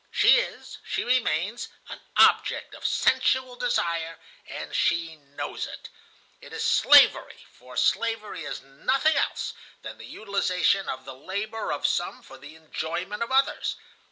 [0.09, 5.89] She is, she remains, an object of sensual desire, and she knows it.
[6.41, 9.53] It is slavery, for slavery is nothing else
[9.83, 13.75] than the utilization of the labor of some for the enjoyment of others.